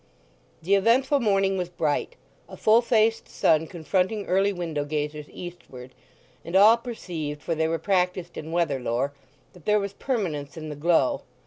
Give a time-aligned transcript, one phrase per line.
[0.63, 2.15] The eventful morning was bright,
[2.49, 5.93] a full faced sun confronting early window gazers eastward,
[6.43, 9.13] and all perceived (for they were practised in weather lore)
[9.53, 11.21] that there was permanence in the glow.